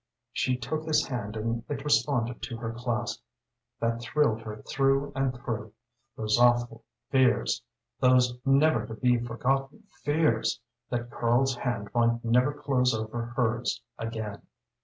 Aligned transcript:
She 0.31 0.57
took 0.57 0.85
his 0.85 1.05
hand 1.05 1.35
and 1.37 1.63
it 1.69 1.83
responded 1.83 2.41
to 2.41 2.57
her 2.57 2.73
clasp. 2.73 3.21
That 3.79 4.01
thrilled 4.01 4.41
her 4.41 4.63
through 4.63 5.11
and 5.15 5.31
through. 5.31 5.73
Those 6.17 6.39
awful 6.39 6.83
fears 7.11 7.61
those 7.99 8.35
never 8.43 8.87
to 8.87 8.95
be 8.95 9.19
forgotten 9.19 9.83
fears 10.03 10.59
that 10.89 11.11
Karl's 11.11 11.55
hand 11.55 11.89
might 11.93 12.25
never 12.25 12.51
close 12.51 12.95
over 12.95 13.25
hers 13.35 13.83
again! 13.99 14.41